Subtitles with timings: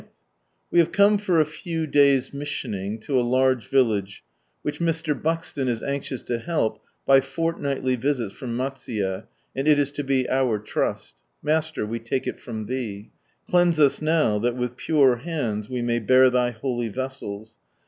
[0.71, 4.23] —We have come for a few days' missioning, to a large village,
[4.63, 5.13] which Mr.
[5.13, 10.27] Buxton is anxious to help by fortnightly visits from Matsuye, and it is to be
[10.27, 13.11] our Trust Master, we take it from Thee.
[13.47, 17.53] Cleanse us now, that with pure hands we may bear Thy holy vessels.